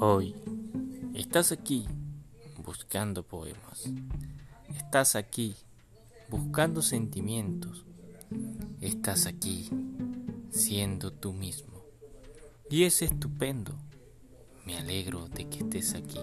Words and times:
Hoy 0.00 0.32
estás 1.12 1.50
aquí 1.50 1.84
buscando 2.64 3.24
poemas. 3.24 3.90
Estás 4.68 5.16
aquí 5.16 5.56
buscando 6.28 6.82
sentimientos. 6.82 7.84
Estás 8.80 9.26
aquí 9.26 9.68
siendo 10.50 11.12
tú 11.12 11.32
mismo. 11.32 11.82
Y 12.70 12.84
es 12.84 13.02
estupendo. 13.02 13.74
Me 14.64 14.78
alegro 14.78 15.26
de 15.30 15.48
que 15.48 15.64
estés 15.64 15.94
aquí. 15.94 16.20